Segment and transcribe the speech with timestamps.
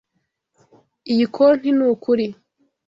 [1.11, 2.27] Iyi konti nukuri.